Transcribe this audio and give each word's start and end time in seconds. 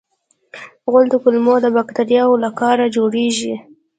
غول 0.89 1.05
د 1.11 1.15
کولمو 1.23 1.55
باکتریاوو 1.77 2.41
له 2.43 2.49
کاره 2.59 2.85
جوړېږي. 2.95 3.55